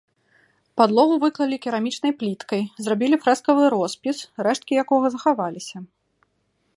Падлогу 0.79 1.15
выклалі 1.23 1.57
керамічнай 1.65 2.15
пліткай, 2.21 2.63
зрабілі 2.85 3.15
фрэскавы 3.25 3.63
роспіс, 3.75 4.17
рэшткі 4.49 4.73
якога 4.87 5.07
захаваліся. 5.17 5.77